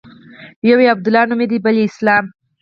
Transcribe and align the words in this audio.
يو 0.69 0.77
يې 0.83 0.87
عبدالله 0.93 1.23
نومېده 1.29 1.57
بل 1.65 1.75
يې 1.81 1.85
اسلام. 1.89 2.25